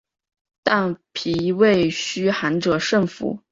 [0.63, 3.39] 但脾胃虚寒者慎服。